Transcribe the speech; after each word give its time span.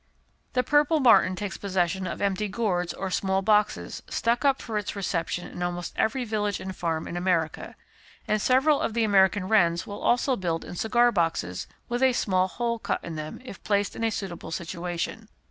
The 0.53 0.63
purple 0.63 0.99
martin 0.99 1.35
takes 1.35 1.57
possession 1.57 2.07
of 2.07 2.23
empty 2.23 2.47
gourds 2.47 2.91
or 2.91 3.11
small 3.11 3.43
boxes, 3.43 4.01
stuck 4.09 4.43
up 4.43 4.59
for 4.59 4.75
its 4.79 4.95
reception 4.95 5.47
in 5.47 5.61
almost 5.61 5.93
every 5.95 6.25
village 6.25 6.59
and 6.59 6.75
farm 6.75 7.07
in 7.07 7.15
America; 7.15 7.75
and 8.27 8.41
several 8.41 8.81
of 8.81 8.95
the 8.95 9.03
American 9.03 9.47
wrens 9.47 9.85
will 9.85 10.01
also 10.01 10.35
build 10.35 10.65
in 10.65 10.75
cigar 10.75 11.11
boxes, 11.11 11.67
with 11.87 12.01
a 12.01 12.13
small 12.13 12.47
hole 12.47 12.79
cut 12.79 13.03
in 13.03 13.15
them, 13.15 13.41
if 13.45 13.63
placed 13.63 13.95
in 13.95 14.03
a 14.03 14.09
suitable 14.09 14.49
situation. 14.49 15.29